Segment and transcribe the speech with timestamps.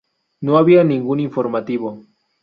[0.45, 2.01] No había ningún informativo.